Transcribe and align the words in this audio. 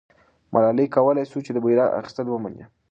ملالۍ 0.53 0.87
کولای 0.95 1.25
سوای 1.31 1.45
چې 1.45 1.51
د 1.53 1.57
بیرغ 1.65 1.89
اخیستل 1.99 2.25
ومني. 2.29 2.63